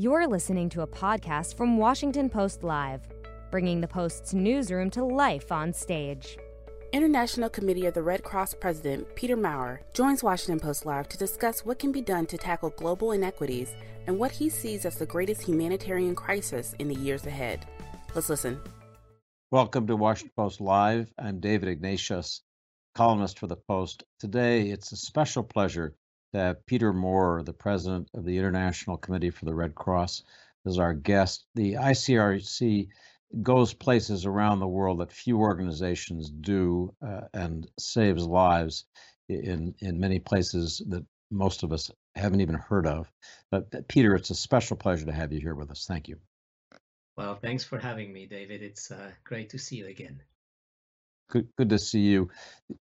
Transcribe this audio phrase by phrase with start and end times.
[0.00, 3.08] You're listening to a podcast from Washington Post Live,
[3.50, 6.38] bringing the Post's newsroom to life on stage.
[6.92, 11.64] International Committee of the Red Cross President Peter Maurer joins Washington Post Live to discuss
[11.64, 13.74] what can be done to tackle global inequities
[14.06, 17.66] and what he sees as the greatest humanitarian crisis in the years ahead.
[18.14, 18.60] Let's listen.
[19.50, 21.12] Welcome to Washington Post Live.
[21.18, 22.42] I'm David Ignatius,
[22.94, 24.04] columnist for the Post.
[24.20, 25.96] Today, it's a special pleasure
[26.32, 30.24] to have Peter Maurer, the president of the International Committee for the Red Cross,
[30.66, 31.46] is our guest.
[31.54, 32.88] The ICRC
[33.42, 38.84] goes places around the world that few organizations do uh, and saves lives
[39.28, 43.10] in in many places that most of us haven't even heard of.
[43.50, 45.84] But Peter, it's a special pleasure to have you here with us.
[45.86, 46.18] Thank you.
[47.16, 48.62] Well, thanks for having me, David.
[48.62, 50.22] It's uh, great to see you again.
[51.30, 52.30] Good, good to see you.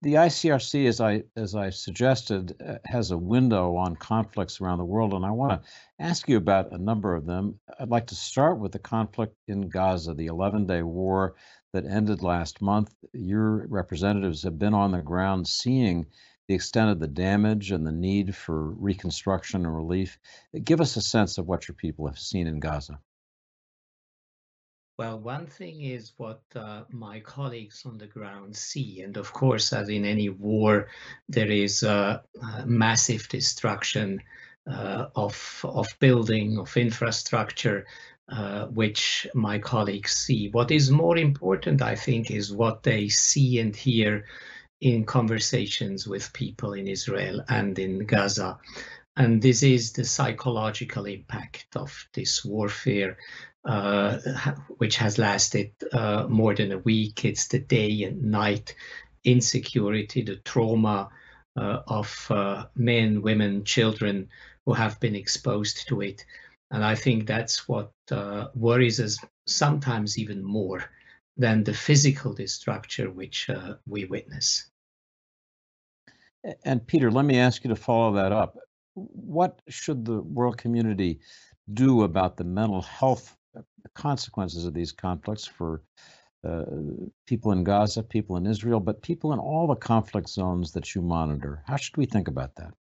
[0.02, 4.84] The ICRC, as I as I suggested, uh, has a window on conflicts around the
[4.84, 7.59] world, and I want to ask you about a number of them.
[7.80, 11.34] I'd like to start with the conflict in Gaza, the 11-day war
[11.72, 12.94] that ended last month.
[13.12, 16.06] Your representatives have been on the ground, seeing
[16.47, 20.20] the extent of the damage and the need for reconstruction and relief.
[20.62, 23.00] Give us a sense of what your people have seen in Gaza.
[24.98, 29.03] Well, one thing is what uh, my colleagues on the ground see.
[29.03, 30.88] And of course, as in any war,
[31.28, 32.20] there is uh,
[32.64, 34.22] massive destruction
[34.66, 37.86] uh, of, of building, of infrastructure,
[38.30, 40.48] uh, which my colleagues see.
[40.48, 44.25] What is more important, I think, is what they see and hear
[44.81, 48.58] in conversations with people in Israel and in Gaza.
[49.16, 53.16] And this is the psychological impact of this warfare
[53.67, 54.19] uh,
[54.78, 57.25] which has lasted uh, more than a week.
[57.25, 58.75] It's the day and night
[59.25, 61.09] insecurity, the trauma
[61.56, 64.28] uh, of uh, men, women, children
[64.64, 66.25] who have been exposed to it.
[66.70, 70.84] And I think that's what uh, worries us sometimes even more
[71.37, 73.50] than the physical destruction which
[73.87, 74.71] we witness.
[76.65, 78.56] And Peter, let me ask you to follow that up.
[78.94, 81.21] What should the world community
[81.72, 83.35] do about the mental health
[83.94, 85.82] consequences of these conflicts for
[86.47, 86.64] uh,
[87.26, 91.02] people in Gaza, people in Israel, but people in all the conflict zones that you
[91.02, 91.62] monitor.
[91.66, 92.72] How should we think about that?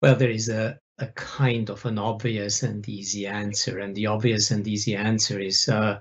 [0.00, 4.50] Well, there is a, a kind of an obvious and easy answer, and the obvious
[4.50, 5.98] and easy answer is uh,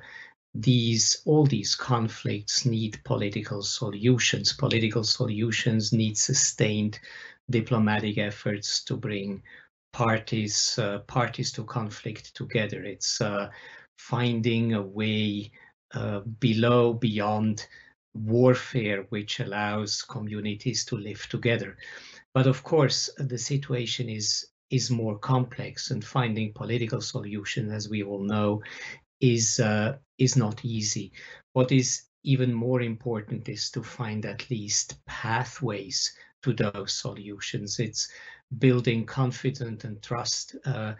[0.53, 4.53] these all these conflicts need political solutions.
[4.53, 6.99] Political solutions need sustained
[7.49, 9.41] diplomatic efforts to bring
[9.93, 12.83] parties uh, parties to conflict together.
[12.83, 13.49] It's uh,
[13.97, 15.51] finding a way
[15.93, 17.65] uh, below beyond
[18.13, 21.77] warfare which allows communities to live together.
[22.33, 28.03] But of course, the situation is is more complex, and finding political solution, as we
[28.03, 28.63] all know,
[29.21, 31.11] is uh, is not easy.
[31.53, 37.79] What is even more important is to find at least pathways to those solutions.
[37.79, 38.09] It's
[38.59, 40.93] building confidence and trust uh,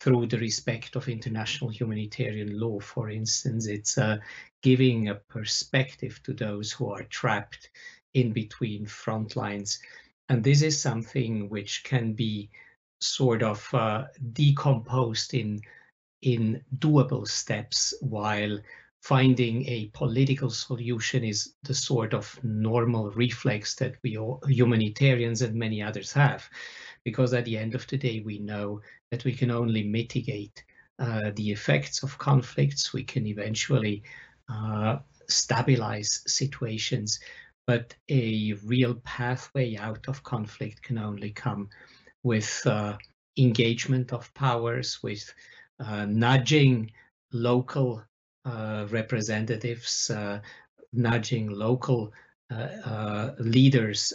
[0.00, 2.78] through the respect of international humanitarian law.
[2.80, 4.18] For instance, it's uh,
[4.62, 7.70] giving a perspective to those who are trapped
[8.14, 9.78] in between front lines.
[10.28, 12.50] And this is something which can be
[13.00, 15.60] sort of uh, decomposed in
[16.22, 18.58] in doable steps while
[19.02, 25.54] finding a political solution is the sort of normal reflex that we all, humanitarians and
[25.54, 26.48] many others have
[27.06, 28.80] because at the end of the day, we know
[29.12, 30.64] that we can only mitigate
[30.98, 32.92] uh, the effects of conflicts.
[32.92, 34.02] We can eventually
[34.48, 34.96] uh,
[35.28, 37.20] stabilize situations,
[37.64, 41.68] but a real pathway out of conflict can only come
[42.24, 42.96] with uh,
[43.38, 45.32] engagement of powers, with
[45.78, 46.90] uh, nudging
[47.32, 48.02] local
[48.44, 50.40] uh, representatives, uh,
[50.92, 52.12] nudging local
[53.38, 54.12] leaders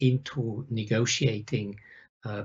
[0.00, 1.78] into negotiating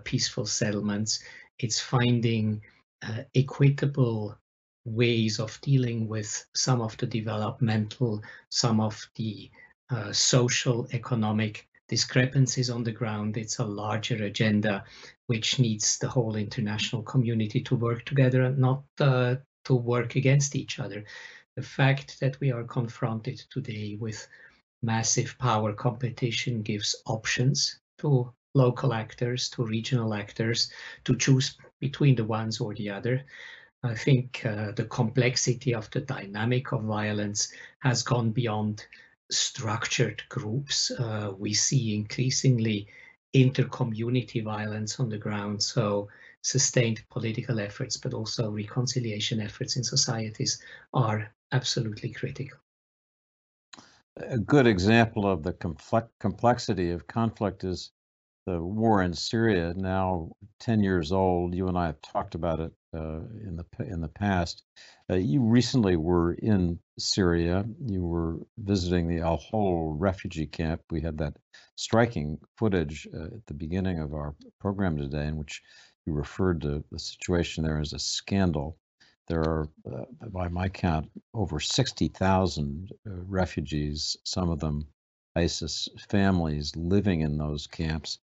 [0.03, 1.23] peaceful settlements.
[1.57, 2.61] It's finding
[3.01, 4.37] uh, equitable
[4.85, 9.49] ways of dealing with some of the developmental, some of the
[9.89, 13.37] uh, social, economic discrepancies on the ground.
[13.37, 14.83] It's a larger agenda
[15.27, 19.35] which needs the whole international community to work together and not uh,
[19.65, 21.03] to work against each other.
[21.55, 24.27] The fact that we are confronted today with
[24.81, 30.71] massive power competition gives options to local actors to regional actors
[31.05, 33.25] to choose between the ones or the other.
[33.83, 38.85] I think uh, the complexity of the dynamic of violence has gone beyond
[39.31, 40.91] structured groups.
[40.91, 42.87] Uh, we see increasingly
[43.33, 45.61] inter-community violence on the ground.
[45.61, 46.09] So
[46.41, 50.61] sustained political efforts, but also reconciliation efforts in societies
[50.93, 52.57] are absolutely critical.
[54.17, 55.53] A good example of the
[56.19, 57.91] complexity of conflict is
[58.49, 61.53] the war in Syria, now 10 years old.
[61.53, 64.63] You and I have talked about it uh, in the in the past.
[65.09, 67.63] Uh, you recently were in Syria.
[67.85, 70.81] You were visiting the Al Hol refugee camp.
[70.89, 71.37] We had that
[71.75, 75.61] striking footage uh, at the beginning of our program today, in which
[76.07, 78.77] you referred to the situation there as a scandal.
[79.27, 84.87] There are, uh, by my count, over 60,000 uh, refugees, some of them
[85.39, 88.19] ISIS families living in those camps.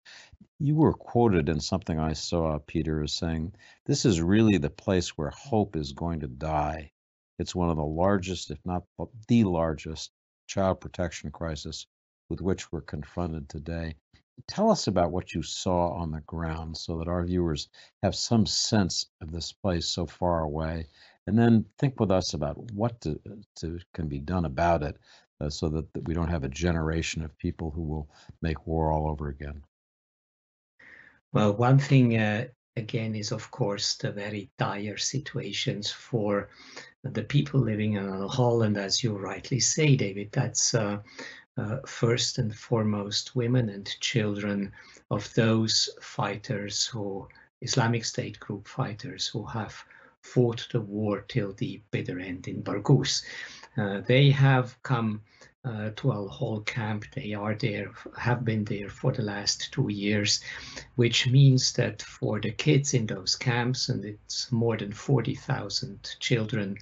[0.58, 3.54] You were quoted in something I saw, Peter, as saying,
[3.86, 6.92] This is really the place where hope is going to die.
[7.38, 8.84] It's one of the largest, if not
[9.28, 10.10] the largest,
[10.46, 11.86] child protection crisis
[12.28, 13.94] with which we're confronted today.
[14.46, 17.70] Tell us about what you saw on the ground so that our viewers
[18.02, 20.88] have some sense of this place so far away.
[21.26, 23.18] And then think with us about what to,
[23.56, 24.98] to, can be done about it
[25.40, 28.08] uh, so that, that we don't have a generation of people who will
[28.42, 29.62] make war all over again?
[31.32, 32.46] Well, one thing uh,
[32.76, 36.48] again is, of course, the very dire situations for
[37.02, 40.98] the people living in Al Hol, as you rightly say, David, that's uh,
[41.56, 44.72] uh, first and foremost women and children
[45.10, 47.28] of those fighters who
[47.62, 49.74] Islamic State group fighters who have
[50.20, 53.24] fought the war till the bitter end in Baghuz.
[53.76, 55.20] Uh, they have come
[55.64, 57.04] uh, to Al Hol camp.
[57.14, 60.40] They are there, have been there for the last two years,
[60.94, 66.76] which means that for the kids in those camps, and it's more than 40,000 children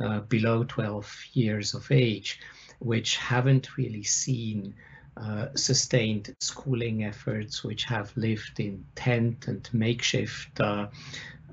[0.00, 2.40] uh, below 12 years of age,
[2.80, 4.74] which haven't really seen
[5.16, 10.88] uh, sustained schooling efforts, which have lived in tent and makeshift uh,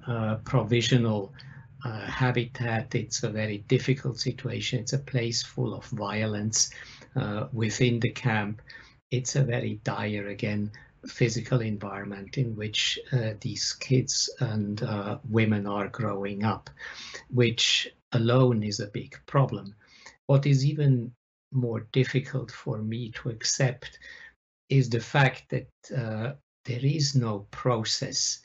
[0.08, 1.32] uh, provisional
[1.84, 2.96] uh, habitat.
[2.96, 4.80] It's a very difficult situation.
[4.80, 6.72] It's a place full of violence
[7.16, 8.62] uh, within the camp.
[9.12, 10.72] It's a very dire, again,
[11.08, 16.70] physical environment in which uh, these kids and uh, women are growing up,
[17.30, 19.76] which alone is a big problem.
[20.28, 21.12] What is even
[21.52, 24.00] more difficult for me to accept
[24.70, 26.34] is the fact that uh,
[26.66, 28.40] there is no process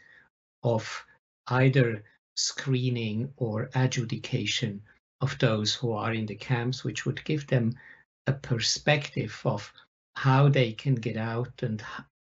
[0.63, 1.05] of
[1.49, 2.03] either
[2.37, 4.83] screening or adjudication
[5.21, 7.73] of those who are in the camps, which would give them
[8.27, 9.73] a perspective of
[10.15, 11.83] how they can get out and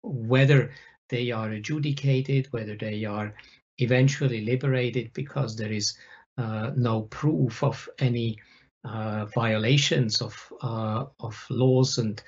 [0.04, 0.72] whether
[1.10, 3.34] they are adjudicated, whether they are
[3.78, 5.98] eventually liberated because there is
[6.38, 8.38] uh, no proof of any
[8.84, 12.22] uh, violations of uh, of laws and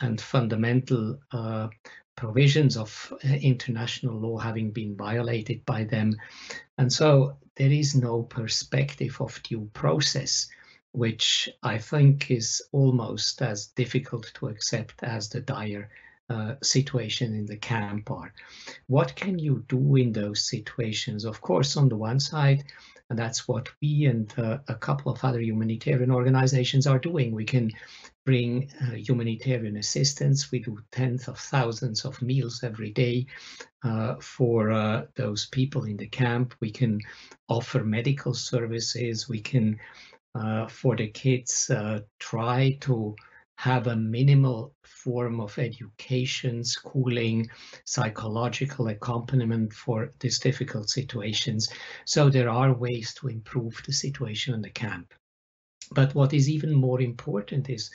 [0.00, 1.68] and fundamental uh,
[2.16, 6.16] provisions of uh, international law having been violated by them.
[6.78, 10.48] And so there is no perspective of due process,
[10.92, 15.90] which I think is almost as difficult to accept as the dire
[16.30, 18.32] uh, situation in the camp are.
[18.86, 21.24] What can you do in those situations?
[21.24, 22.64] Of course, on the one side,
[23.10, 27.32] and that's what we and uh, a couple of other humanitarian organizations are doing.
[27.32, 27.72] We can
[28.24, 30.50] bring uh, humanitarian assistance.
[30.50, 33.26] We do tens of thousands of meals every day
[33.82, 36.54] uh, for uh, those people in the camp.
[36.60, 37.00] We can
[37.48, 39.28] offer medical services.
[39.28, 39.78] We can,
[40.34, 43.14] uh, for the kids, uh, try to
[43.56, 47.48] have a minimal form of education, schooling,
[47.84, 51.68] psychological accompaniment for these difficult situations.
[52.04, 55.14] So there are ways to improve the situation in the camp.
[55.90, 57.90] But what is even more important is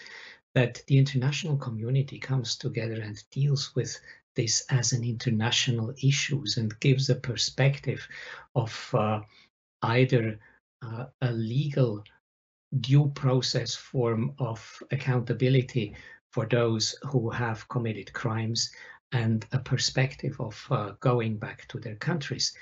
[0.53, 4.00] that the international community comes together and deals with
[4.36, 8.08] this as an international issues and gives a perspective
[8.55, 9.22] of uh,
[9.84, 10.39] either
[10.81, 12.03] uh, a legal
[12.79, 15.96] due process form of accountability
[16.31, 18.72] for those who have committed crimes
[19.12, 22.53] and a perspective of uh, going back to their countries.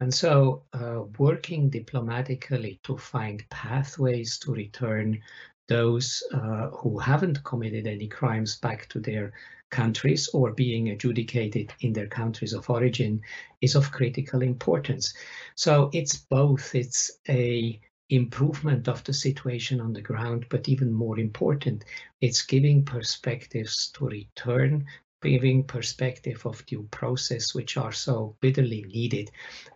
[0.00, 5.20] And so, uh, working diplomatically to find pathways to return
[5.66, 9.32] those uh, who haven't committed any crimes back to their
[9.70, 13.20] countries or being adjudicated in their countries of origin
[13.60, 15.14] is of critical importance.
[15.56, 21.18] So it's both, it's a improvement of the situation on the ground, but even more
[21.18, 21.84] important,
[22.20, 24.86] it's giving perspectives to return,
[25.22, 29.30] giving perspective of due process, which are so bitterly needed.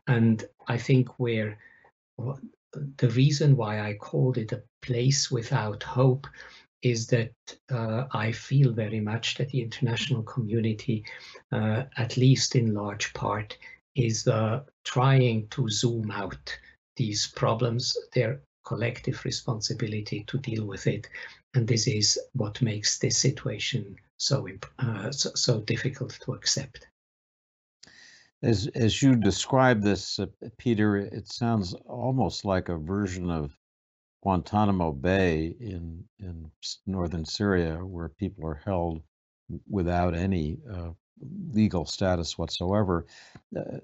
[0.06, 1.58] And I think where
[2.96, 6.26] the reason why I called it a place without hope
[6.82, 7.32] is that
[7.70, 11.04] uh, I feel very much that the international community,
[11.52, 13.56] uh, at least in large part,
[13.94, 16.58] is uh, trying to zoom out
[16.96, 21.08] these problems, their collective responsibility to deal with it.
[21.54, 24.46] And this is what makes this situation so,
[24.78, 26.86] uh, so, so, difficult to accept.
[28.40, 30.26] As, as you describe this, uh,
[30.58, 33.50] Peter, it sounds almost like a version of
[34.22, 36.52] Guantanamo Bay in, in
[36.86, 39.02] northern Syria, where people are held
[39.68, 40.90] without any uh,
[41.52, 43.06] legal status whatsoever.
[43.56, 43.78] Uh,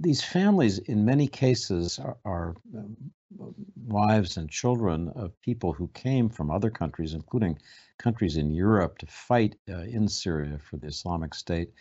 [0.00, 2.96] these families, in many cases, are, are um,
[3.86, 7.58] wives and children of people who came from other countries, including
[7.98, 11.72] countries in Europe, to fight uh, in Syria for the Islamic State.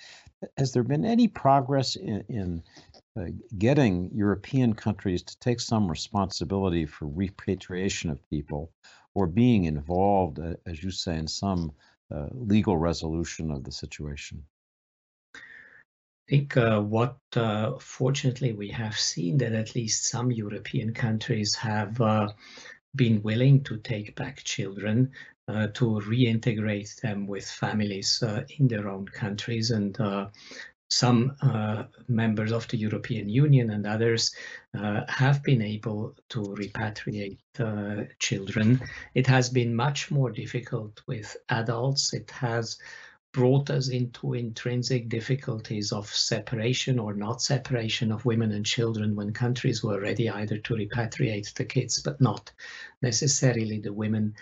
[0.57, 2.63] Has there been any progress in, in
[3.17, 3.25] uh,
[3.57, 8.71] getting European countries to take some responsibility for repatriation of people
[9.13, 11.71] or being involved, uh, as you say, in some
[12.13, 14.43] uh, legal resolution of the situation?
[16.27, 21.53] I think uh, what uh, fortunately we have seen that at least some European countries
[21.53, 22.29] have uh,
[22.95, 25.11] been willing to take back children
[25.47, 30.27] uh, to reintegrate them with families uh, in their own countries and uh,
[30.89, 31.35] some
[32.07, 34.33] members of the European Union and others
[35.07, 37.39] have been able to repatriate
[38.19, 38.79] children.
[39.15, 42.13] It has been much more difficult with adults.
[42.13, 42.77] It has
[43.35, 49.33] brought us into intrinsic difficulties of separation or not separation of women and children when
[49.33, 52.49] countries were ready either to repatriate the kids but not
[53.01, 54.33] necessarily the women.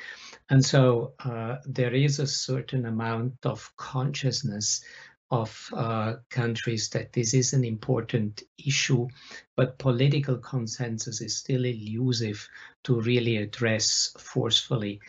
[0.52, 4.84] And so uh, there is a certain amount of consciousness
[5.32, 9.08] of uh, countries that this is an important issue,
[9.56, 12.48] but political consensus is still elusive
[12.84, 15.02] to really address forcefully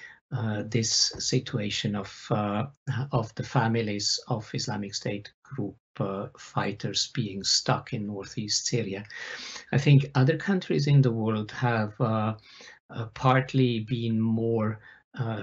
[0.69, 2.65] this situation of uh,
[3.13, 9.05] of the families of Islamic State group uh, fighters being stuck in northeast Syria.
[9.73, 12.35] I think other countries in the world have uh,
[12.91, 14.81] uh, partly been more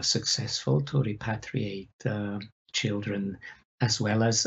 [0.01, 1.87] successful to repatriate
[2.73, 3.37] children
[3.79, 4.45] as well as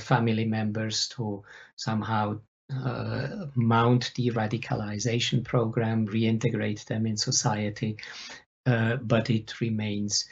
[0.00, 1.44] family members to
[1.76, 2.40] somehow
[2.72, 10.24] uh, mount the radicalization program, reintegrate them in society, uh, but it remains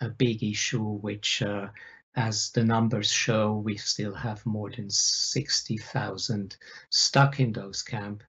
[0.00, 1.68] a big issue, which, uh,
[2.16, 6.56] as the numbers show, we still have more than 60,000
[6.90, 8.22] stuck in those camp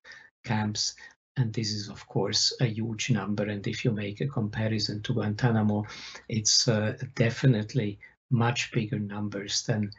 [0.43, 0.95] camps.
[1.37, 3.43] And this is, of course, a huge number.
[3.43, 5.85] And if you make a comparison to Guantanamo,
[6.27, 7.99] it's uh, definitely
[8.29, 9.91] much bigger numbers than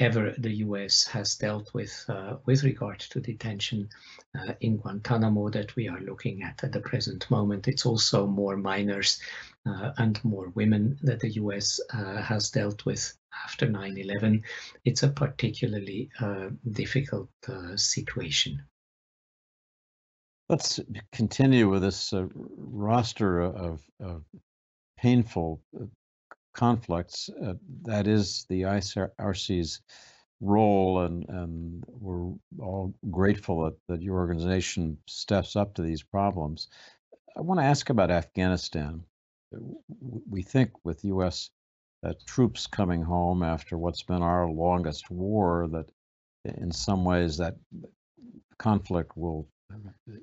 [0.00, 3.88] ever the US has dealt with uh, with regard to detention
[4.38, 7.68] uh, in Guantanamo that we are looking at at the present moment.
[7.68, 9.20] It's also more minors
[9.66, 13.12] uh, and more women that the US uh, has dealt with
[13.44, 14.42] after 9-11.
[14.84, 18.62] It's a particularly uh, difficult uh, situation.
[20.48, 20.80] Let's
[21.12, 22.12] continue with this
[22.56, 24.24] roster of, of
[24.98, 25.62] painful
[26.54, 27.28] conflicts.
[27.42, 29.80] Uh, that is the ICRC's
[30.40, 36.68] role, and, and we're all grateful that, that your organization steps up to these problems.
[37.36, 39.04] I want to ask about Afghanistan.
[40.28, 41.50] We think with U.S.
[42.04, 45.90] Uh, troops coming home after what's been our longest war, that
[46.44, 47.56] in some ways that
[48.58, 49.48] conflict will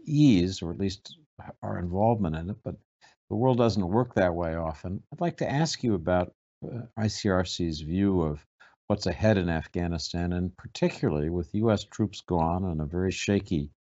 [0.06, 1.18] ease, or at least
[1.62, 2.58] our involvement in it.
[2.64, 2.76] But
[3.30, 5.04] the world doesn't work that way often.
[5.12, 6.34] I'd like to ask you about
[6.66, 8.46] uh, ICRC's view of
[8.88, 11.84] what's ahead in Afghanistan, and particularly with U.S.
[11.84, 13.72] troops gone and a very shaky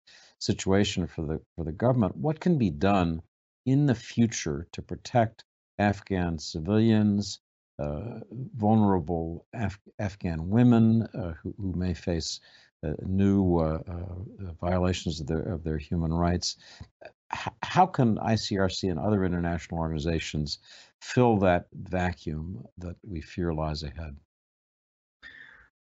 [0.40, 2.16] situation for the for the government.
[2.16, 3.22] What can be done
[3.64, 5.44] in the future to protect
[5.78, 7.40] Afghan civilians,
[7.78, 12.40] uh, vulnerable Af- Afghan women uh, who, who, may face
[13.02, 16.56] new uh, uh, violations of their of their human rights,
[17.62, 20.58] how can ICRC and other international organizations
[21.00, 24.16] fill that vacuum that we fear lies ahead?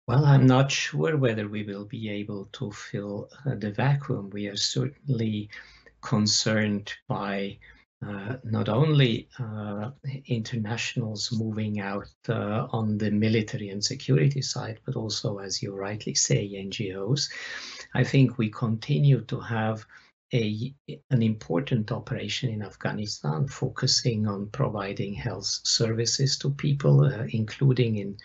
[0.08, 4.30] Well, I'm not sure whether we will be able to fill uh, the vacuum.
[4.32, 5.50] We are certainly
[6.02, 7.60] concerned by
[8.06, 9.92] uh, not only uh,
[10.26, 16.16] internationals moving out uh, on the military and security side, but also, as you rightly
[16.16, 17.30] say, NGOs.
[17.94, 19.86] I think we continue to have
[20.34, 20.74] a,
[21.10, 28.18] an important operation in Afghanistan, focusing on providing health services to people, uh, including in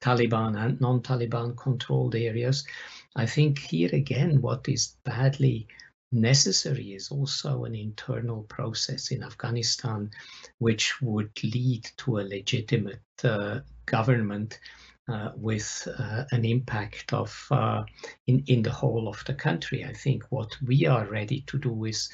[0.00, 2.66] Taliban and non-Taliban controlled areas.
[3.14, 5.68] I think here again, what is badly
[6.12, 10.10] necessary is also an internal process in Afghanistan,
[10.58, 14.60] which would lead to a legitimate uh, government
[15.08, 17.82] uh, with uh, an impact of uh,
[18.26, 19.84] in in the whole of the country.
[19.84, 22.08] I think what we are ready to do is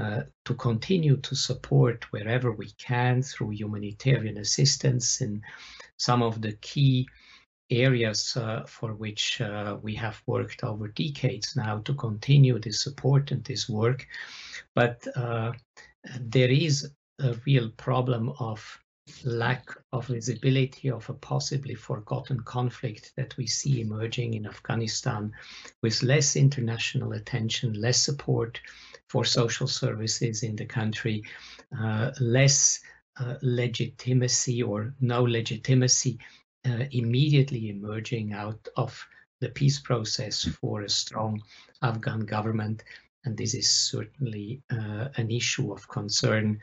[0.00, 5.42] uh, to continue to support wherever we can through humanitarian assistance in
[5.98, 7.06] some of the key
[7.80, 13.30] areas uh, for which uh, we have worked over decades now to continue this support
[13.30, 14.06] and this work.
[14.74, 15.06] But
[16.20, 18.82] there is a real problem of
[19.24, 25.32] lack of visibility of a possibly forgotten conflict that we see emerging in Afghanistan
[25.82, 28.60] with less international attention, less support
[29.08, 31.24] for social services in the country,
[31.78, 32.80] uh, less
[33.18, 36.18] uh, legitimacy or no legitimacy
[36.66, 39.06] uh, immediately emerging out of
[39.40, 41.42] the peace process for a strong
[41.82, 42.84] Afghan government.
[43.24, 46.60] And this is certainly uh, an issue of concern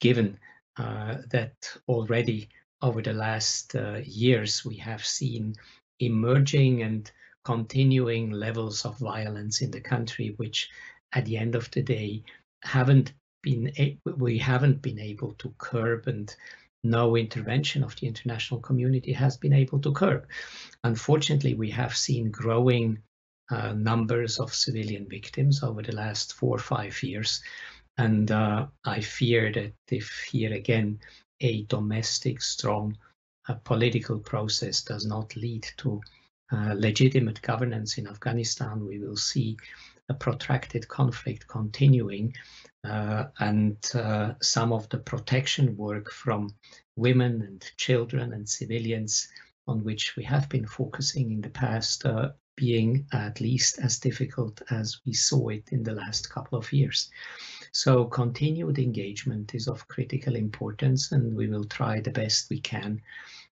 [0.00, 0.38] given
[0.76, 1.54] uh, that
[1.88, 2.48] already
[2.80, 5.54] over the last uh, years we have seen
[6.00, 7.10] emerging and
[7.44, 10.70] continuing levels of violence in the country, which
[11.12, 12.22] at the end of the day
[12.62, 13.72] haven't been
[14.16, 16.34] we haven't been able to curb and
[16.84, 20.26] no intervention of the international community has been able to curb.
[20.84, 22.98] Unfortunately, we have seen growing
[23.50, 27.42] uh, numbers of civilian victims over the last four or five years.
[27.98, 31.00] And uh, I fear that if here again
[31.40, 32.96] a domestic, strong
[33.48, 36.00] uh, political process does not lead to
[36.52, 39.56] uh, legitimate governance in Afghanistan, we will see
[40.12, 42.34] a protracted conflict continuing
[42.84, 46.54] uh, and uh, some of the protection work from
[46.96, 49.28] women and children and civilians
[49.66, 54.60] on which we have been focusing in the past uh, being at least as difficult
[54.70, 57.10] as we saw it in the last couple of years.
[57.72, 63.00] So continued engagement is of critical importance and we will try the best we can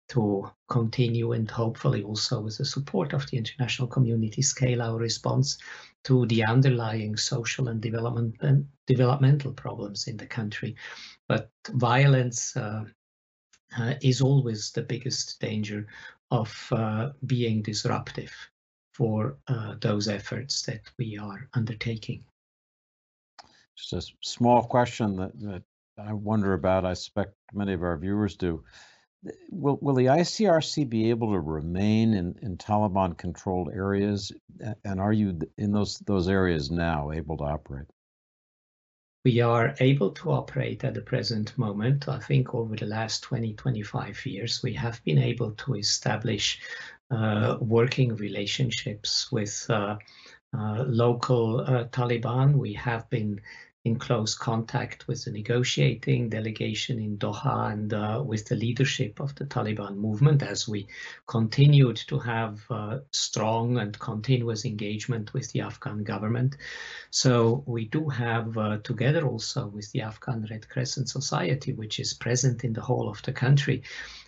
[0.09, 5.57] to continue and hopefully also with the support of the international community scale our response
[6.03, 10.75] to the underlying social and development and developmental problems in the country.
[11.27, 12.85] But violence uh,
[13.77, 15.87] uh, is always the biggest danger
[16.31, 18.33] of uh, being disruptive
[18.93, 22.23] for uh, those efforts that we are undertaking.
[23.75, 25.63] Just a small question that, that
[25.97, 28.63] I wonder about, I suspect many of our viewers do.
[29.51, 34.31] Will, will the ICRC be able to remain in, in Taliban controlled areas?
[34.85, 37.87] And are you in those, those areas now able to operate?
[39.25, 42.07] We are able to operate at the present moment.
[42.07, 46.61] I think over the last 20, 25 years, we have been able to establish
[47.11, 49.97] uh, working relationships with uh,
[50.57, 52.53] uh, local uh, Taliban.
[52.53, 53.41] We have been
[53.85, 59.33] in close contact with the negotiating delegation in Doha and uh, with the leadership of
[59.35, 60.87] the Taliban movement as we
[61.27, 66.57] continued to have uh, strong and continuous engagement with the Afghan government.
[67.09, 72.13] So we do have, uh, together also with the Afghan Red Crescent Society, which is
[72.13, 73.83] present in the whole of the country,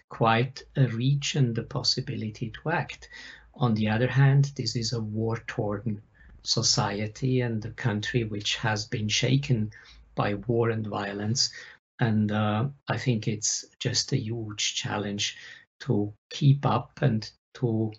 [0.08, 3.10] quite a reach and the possibility to act.
[3.56, 6.02] On the other hand, this is a war-torn
[6.44, 9.72] society and the country which has been shaken
[10.16, 11.52] by war and violence.
[12.00, 15.38] And uh, I think it's just a huge challenge
[15.82, 17.92] to keep up and to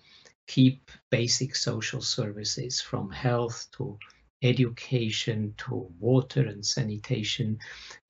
[0.47, 3.99] keep basic social services from health to
[4.43, 7.59] education to water and sanitation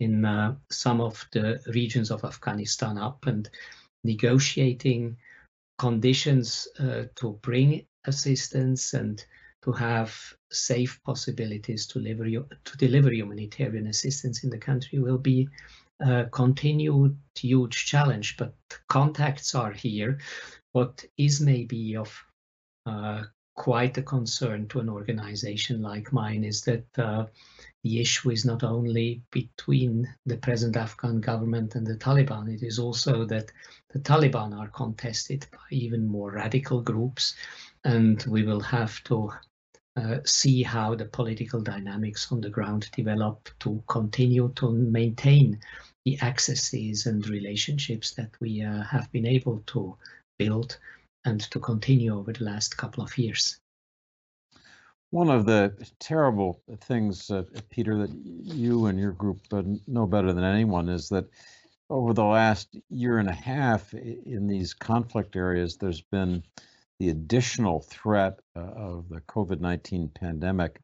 [0.00, 3.50] in uh, some of the regions of Afghanistan up and
[4.02, 5.16] negotiating
[5.78, 9.24] conditions uh, to bring assistance and
[9.62, 10.14] to have
[10.50, 12.24] safe possibilities to deliver,
[12.64, 15.48] to deliver humanitarian assistance in the country will be
[16.00, 18.54] a continued huge challenge, but
[18.88, 20.18] contacts are here.
[20.72, 22.24] What is maybe of
[22.86, 27.26] uh, quite a concern to an organization like mine is that uh,
[27.84, 32.78] the issue is not only between the present Afghan government and the Taliban, it is
[32.78, 33.52] also that
[33.90, 37.34] the Taliban are contested by even more radical groups,
[37.84, 39.30] and we will have to
[39.96, 45.58] uh, see how the political dynamics on the ground develop to continue to maintain
[46.04, 49.96] the accesses and relationships that we uh, have been able to
[50.38, 50.78] build
[51.24, 53.60] and to continue over the last couple of years.
[55.10, 60.32] One of the terrible things, uh, Peter, that you and your group uh, know better
[60.32, 61.26] than anyone is that
[61.90, 66.42] over the last year and a half in these conflict areas, there's been
[66.98, 70.80] the additional threat uh, of the COVID 19 pandemic.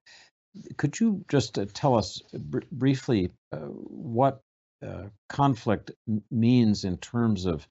[0.76, 4.40] Could you just uh, tell us br- briefly uh, what
[5.28, 5.90] conflict
[6.30, 7.66] means in terms of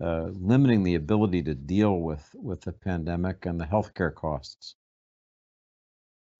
[0.00, 4.74] limiting the ability to deal with, with the pandemic and the healthcare costs?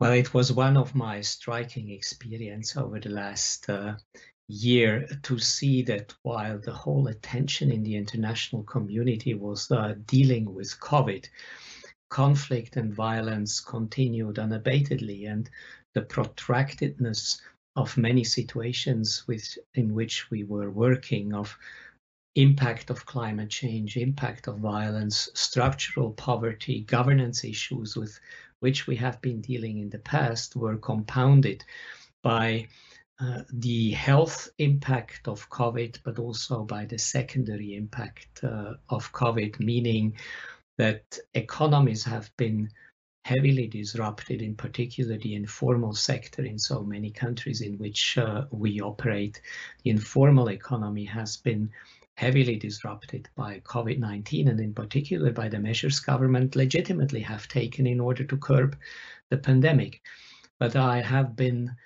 [0.01, 3.97] Well, it was one of my striking experience over the last uh,
[4.49, 10.53] year to see that while the whole attention in the international community was uh, dealing
[10.55, 11.29] with COVID,
[12.09, 15.51] conflict and violence continued unabatedly, and
[15.95, 17.41] the protractedness
[17.77, 21.57] of many situations with, in which we were working of
[22.35, 28.19] impact of climate change, impact of violence, structural poverty, governance issues with
[28.61, 31.65] which we have been dealing in the past were compounded
[32.23, 32.67] by
[33.20, 39.59] uh, the health impact of COVID, but also by the secondary impact uh, of COVID,
[39.59, 40.16] meaning
[40.76, 42.70] that economies have been
[43.24, 48.81] heavily disrupted, in particular the informal sector in so many countries in which uh, we
[48.81, 49.42] operate.
[49.83, 51.70] The informal economy has been
[52.16, 58.00] heavily disrupted by COVID-19 and in particular by the measures government legitimately have taken in
[58.00, 58.78] order to curb
[59.28, 60.00] the pandemic.
[60.59, 61.76] But I have been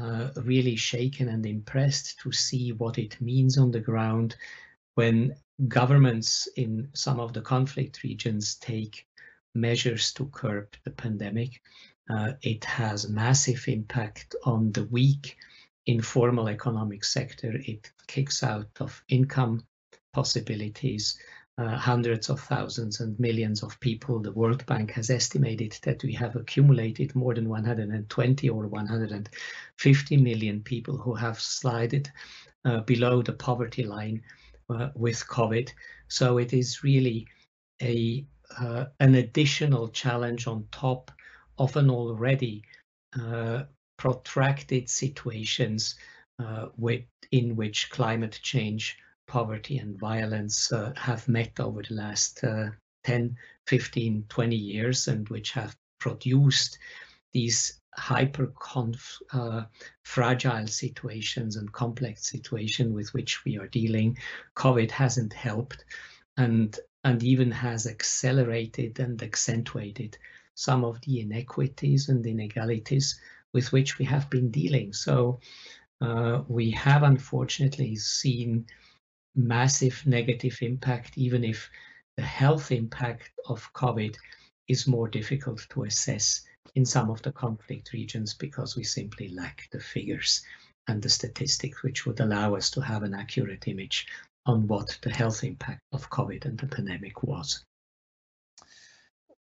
[0.00, 4.36] uh, really shaken and impressed to see what it means on the ground
[4.94, 5.34] when
[5.68, 9.06] governments in some of the conflict regions take
[9.54, 11.60] measures to curb the pandemic.
[12.10, 15.36] Uh, it has massive impact on the weak
[15.86, 17.52] informal economic sector.
[17.66, 19.64] It kicks out of income
[20.12, 21.18] possibilities,
[21.58, 24.18] uh, hundreds of thousands and millions of people.
[24.18, 30.62] The World Bank has estimated that we have accumulated more than 120 or 150 million
[30.62, 32.10] people who have slided
[32.64, 34.22] uh, below the poverty line
[34.70, 35.70] uh, with COVID.
[36.08, 37.26] So it is really
[37.82, 38.26] a
[38.58, 41.10] uh, an additional challenge on top
[41.58, 42.62] of an already
[43.18, 43.62] uh,
[43.96, 45.94] protracted situations
[46.38, 48.98] uh, with, in which climate change
[49.32, 52.66] poverty and violence uh, have met over the last uh,
[53.04, 53.34] 10,
[53.66, 56.78] 15, 20 years and which have produced
[57.32, 58.52] these hyper
[59.32, 59.62] uh,
[60.02, 64.18] fragile situations and complex situation with which we are dealing.
[64.54, 65.82] COVID hasn't helped
[66.36, 70.18] and, and even has accelerated and accentuated
[70.54, 73.18] some of the inequities and inegalities
[73.54, 74.92] with which we have been dealing.
[74.92, 75.40] So
[76.02, 78.66] uh, we have unfortunately seen
[79.34, 81.70] massive negative impact, even if
[82.16, 84.16] the health impact of COVID
[84.68, 86.42] is more difficult to assess
[86.74, 90.42] in some of the conflict regions because we simply lack the figures
[90.88, 94.06] and the statistics which would allow us to have an accurate image
[94.46, 97.64] on what the health impact of COVID and the pandemic was.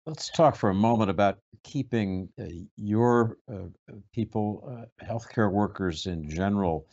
[0.06, 3.68] Let's talk for a moment about keeping uh, your uh,
[4.12, 6.88] people, uh, healthcare workers in general,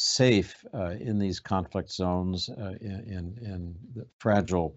[0.00, 4.74] safe uh, in these conflict zones, uh, in, in the fragile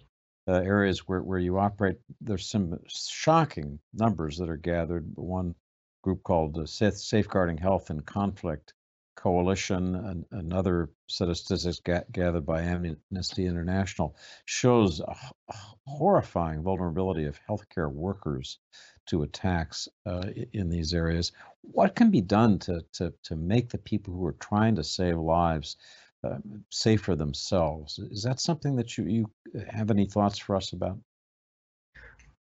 [0.49, 1.97] uh, areas where, where you operate.
[2.19, 5.09] There's some shocking numbers that are gathered.
[5.15, 5.55] One
[6.03, 8.73] group called the Safeguarding Health in Conflict
[9.15, 15.15] Coalition, and another set of statistics ga- gathered by Amnesty International, shows a,
[15.49, 15.55] a
[15.87, 18.59] horrifying vulnerability of healthcare workers
[19.07, 21.31] to attacks uh, in these areas.
[21.61, 25.17] What can be done to, to, to make the people who are trying to save
[25.17, 25.77] lives
[26.23, 26.37] uh,
[26.69, 27.99] safer themselves?
[27.99, 29.31] Is that something that you, you
[29.69, 30.97] have any thoughts for us about?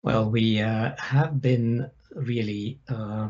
[0.04, 3.30] Well, we uh, have been really uh,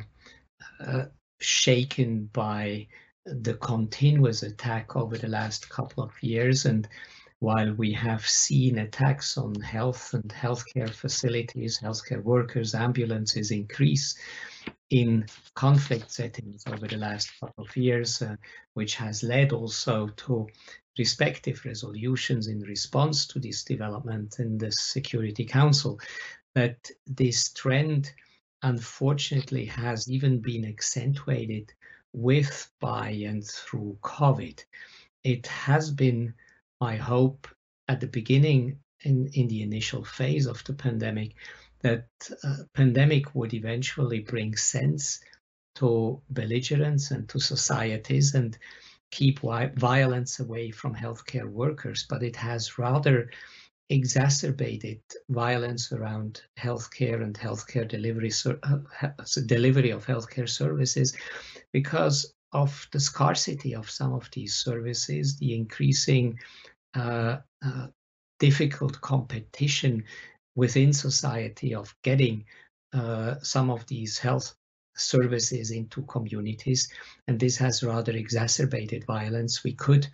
[0.86, 1.06] uh,
[1.40, 2.88] shaken by
[3.26, 6.88] the continuous attack over the last couple of years and
[7.46, 14.18] while we have seen attacks on health and healthcare facilities, healthcare workers, ambulances increase
[14.90, 18.36] in conflict settings over the last couple of years, uh,
[18.74, 20.48] which has led also to
[20.98, 26.00] respective resolutions in response to this development in the Security Council.
[26.56, 28.12] But this trend,
[28.64, 31.72] unfortunately, has even been accentuated
[32.12, 34.66] with, by, and through COVID.
[35.24, 36.34] It has been
[36.82, 37.48] I hope
[37.88, 41.36] at the beginning in, in the initial phase of the pandemic
[41.82, 42.08] that
[42.44, 45.20] uh, pandemic would eventually bring sense
[45.76, 48.58] to belligerents and to societies and
[49.12, 53.30] keep violence away from healthcare workers, but it has rather
[53.90, 58.32] exacerbated violence around healthcare and healthcare delivery
[58.64, 59.10] uh,
[59.46, 61.16] delivery of healthcare services
[61.72, 66.40] because of the scarcity of some of these services, the increasing
[66.96, 67.88] uh, uh,
[68.40, 70.06] difficult competition
[70.56, 72.46] within society of getting
[72.94, 74.56] uh, some of these health
[74.96, 76.88] services into communities.
[77.28, 79.64] And this has rather exacerbated violence.
[79.66, 80.08] We could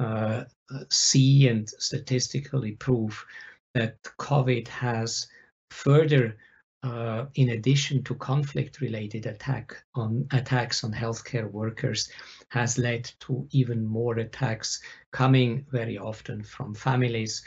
[0.00, 0.44] uh,
[0.90, 3.24] see and statistically prove
[3.74, 5.28] that COVID has
[5.70, 6.36] further,
[6.82, 12.08] uh, in addition to conflict-related attack on attacks on healthcare workers,
[12.50, 17.42] has led to even more attacks coming very often from families,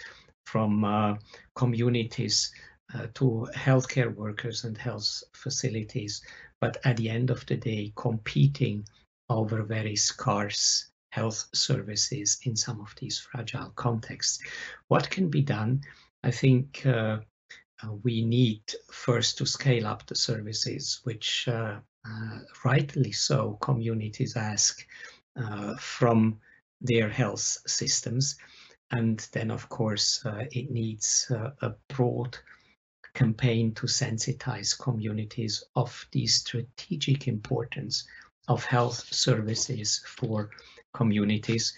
[0.46, 1.15] from uh,
[1.56, 2.52] communities,
[2.94, 6.22] uh, to healthcare workers and health facilities,
[6.60, 8.86] but at the end of the day, competing
[9.30, 14.39] over very scarce health services in some of these fragile contexts.
[14.88, 15.82] What can be done?
[16.24, 17.20] I think uh,
[18.04, 24.86] we need first to scale up the services, which uh, uh rightly so communities ask
[25.36, 26.39] uh, from
[26.82, 28.38] their health systems.
[28.91, 32.38] And then, of course, uh, it needs a broad
[33.13, 38.06] campaign to sensitize communities of the strategic importance
[38.48, 40.50] of health services for
[40.94, 41.74] communities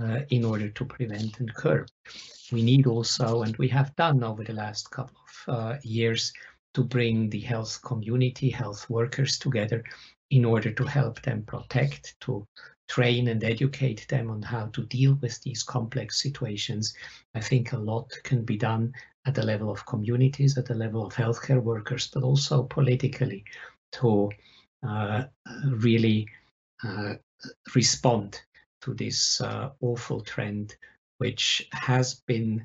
[0.00, 1.88] uh, in order to prevent and curb.
[2.52, 6.32] We need also, and we have done over the last couple of uh, years,
[6.74, 9.82] to bring the health community, health workers together
[10.30, 12.46] in order to help them protect, to
[12.88, 16.94] train and educate them on how to deal with these complex situations.
[17.34, 18.92] I think a lot can be done
[19.26, 23.44] at the level of communities, at the level of healthcare workers, but also politically
[23.92, 24.30] to
[24.86, 25.24] uh,
[25.66, 26.26] really
[26.84, 27.14] uh,
[27.74, 28.40] respond
[28.82, 30.76] to this uh, awful trend,
[31.18, 32.64] which has been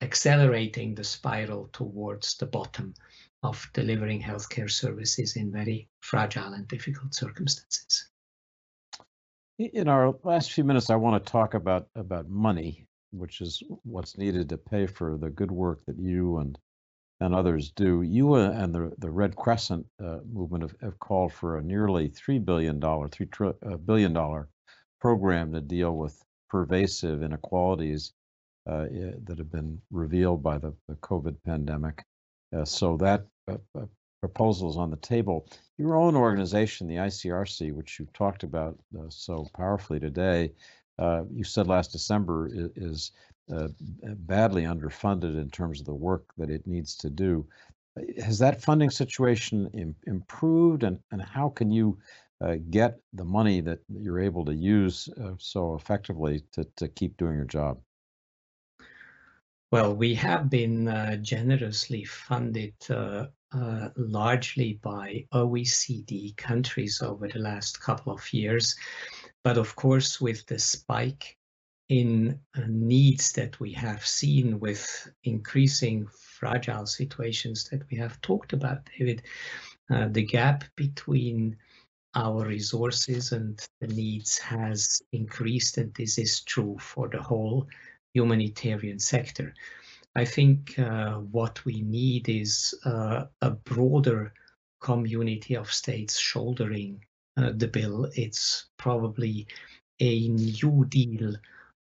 [0.00, 2.94] accelerating the spiral towards the bottom
[3.42, 8.08] of delivering healthcare services in very fragile and difficult circumstances.
[9.58, 14.18] In our last few minutes, I want to talk about about money which is what's
[14.18, 16.58] needed to pay for the good work that you and
[17.20, 18.02] and others do.
[18.02, 22.08] You uh, and the the Red Crescent uh, movement have, have, called for a nearly
[22.08, 23.28] three billion dollar, three
[23.86, 24.48] billion dollar
[25.00, 26.20] program to deal with
[26.54, 28.12] pervasive inequalities
[28.70, 28.86] uh,
[29.24, 32.04] that have been revealed by the, the COVID pandemic.
[32.56, 33.56] Uh, so that uh,
[34.20, 35.48] proposal is on the table.
[35.78, 40.52] Your own organization, the ICRC, which you've talked about so powerfully today,
[41.00, 43.12] uh, you said last December is, is
[43.52, 43.66] uh,
[44.04, 47.44] badly underfunded in terms of the work that it needs to do.
[48.22, 51.98] Has that funding situation Im- improved, and, and how can you
[52.40, 57.16] uh, get the money that you're able to use uh, so effectively to, to keep
[57.16, 57.78] doing your job?
[59.70, 67.40] Well, we have been uh, generously funded uh, uh, largely by OECD countries over the
[67.40, 68.76] last couple of years.
[69.42, 71.36] But of course, with the spike
[71.88, 78.88] in needs that we have seen with increasing fragile situations that we have talked about,
[78.96, 79.22] David,
[79.88, 81.56] the gap between
[82.14, 87.66] our resources and the needs has increased, and this is true for the whole
[88.12, 89.54] humanitarian sector.
[90.16, 94.32] I think uh, what we need is uh, a broader
[94.80, 97.04] community of states shouldering
[97.36, 98.08] uh, the bill.
[98.14, 99.48] It's probably
[100.00, 101.34] a new deal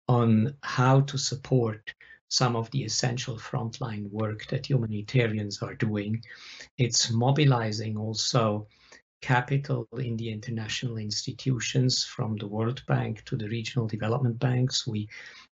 [0.07, 1.93] on how to support
[2.29, 6.23] some of the essential frontline work that humanitarians are doing.
[6.77, 8.67] It's mobilizing also
[9.21, 14.88] capital in the international institutions from the World Bank to the regional development banks.
[14.88, 15.07] We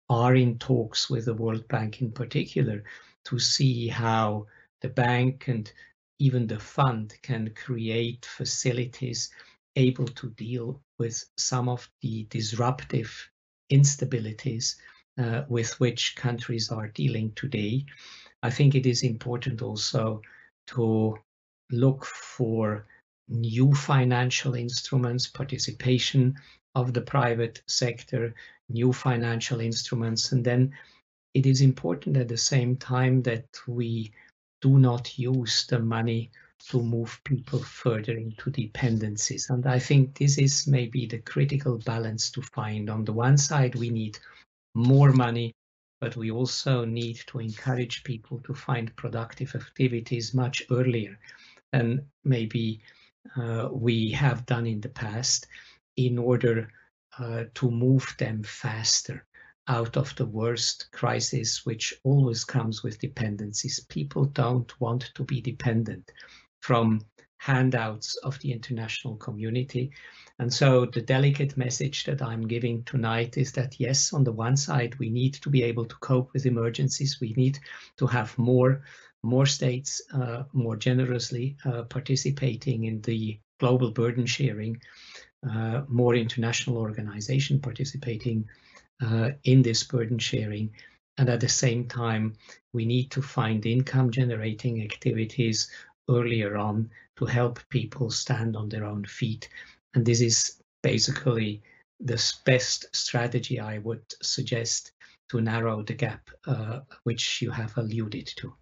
[0.09, 2.85] are in talks with the World Bank in particular
[3.25, 4.47] to see how
[4.83, 5.73] the bank and
[6.19, 9.31] even the fund can create facilities
[9.77, 13.31] able to deal with some of the disruptive
[13.73, 14.77] instabilities
[15.19, 17.85] uh, with which countries are dealing today.
[18.43, 20.21] I think it is important also
[20.69, 21.17] to
[21.71, 22.87] look for
[23.29, 26.37] new financial instruments, participation
[26.75, 28.35] of the private sector,
[28.69, 30.33] new financial instruments.
[30.33, 30.73] And then
[31.35, 34.13] it is important at the same time that we
[34.61, 36.31] do not use the money
[36.69, 39.51] to move people further into dependencies.
[39.51, 42.89] And I think this is maybe the critical balance to find.
[42.89, 44.19] On the one side, we need
[44.75, 45.53] more money,
[46.01, 51.19] but we also need to encourage people to find productive activities much earlier
[51.75, 52.81] And maybe
[53.37, 55.47] uh, we have done in the past
[55.97, 56.69] in order
[57.19, 59.25] uh, to move them faster
[59.69, 63.81] out of the worst crisis, which always comes with dependencies.
[63.89, 66.11] People don't want to be dependent
[66.61, 67.01] from
[67.39, 69.91] handouts of the international community.
[70.39, 74.57] And so the delicate message that I'm giving tonight is that yes, on the one
[74.57, 77.21] side, we need to be able to cope with emergencies.
[77.21, 77.59] We need
[77.99, 78.83] to have more,
[79.25, 84.81] more states uh, more generously uh, participating in the global burden sharing,
[85.51, 88.45] uh, more international organization participating
[89.03, 90.71] uh, in this burden sharing.
[91.17, 92.35] And at the same time,
[92.73, 95.71] we need to find income generating activities
[96.11, 99.49] earlier on to help people stand on their own feet.
[99.95, 101.63] And this is basically
[102.01, 104.93] the best strategy I would suggest
[105.31, 108.53] to narrow the gap uh, which you have alluded to.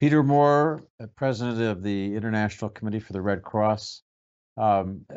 [0.00, 4.02] Peter Maurer, uh, president of the International Committee for the Red Cross,
[4.56, 5.16] um, uh,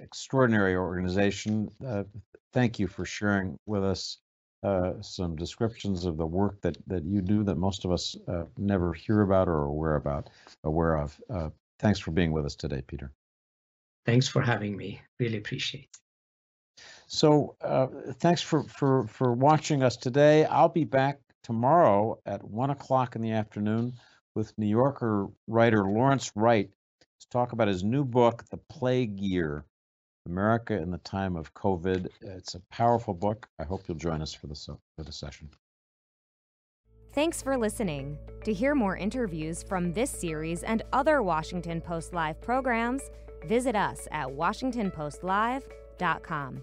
[0.00, 1.68] extraordinary organization.
[1.84, 2.04] Uh,
[2.52, 4.18] thank you for sharing with us
[4.62, 8.44] uh, some descriptions of the work that that you do that most of us uh,
[8.58, 10.28] never hear about or aware about
[10.64, 11.18] aware of.
[11.30, 13.10] Uh, thanks for being with us today, Peter.
[14.04, 15.00] Thanks for having me.
[15.18, 15.88] Really appreciate.
[15.90, 16.82] It.
[17.06, 17.86] So, uh,
[18.18, 20.44] thanks for for for watching us today.
[20.44, 23.94] I'll be back tomorrow at one o'clock in the afternoon
[24.40, 26.70] with New Yorker writer Lawrence Wright
[27.20, 29.66] to talk about his new book, The Plague Year
[30.24, 32.08] America in the Time of COVID.
[32.22, 33.46] It's a powerful book.
[33.58, 35.50] I hope you'll join us for the, for the session.
[37.12, 38.16] Thanks for listening.
[38.46, 43.02] To hear more interviews from this series and other Washington Post Live programs,
[43.46, 46.62] visit us at WashingtonPostLive.com.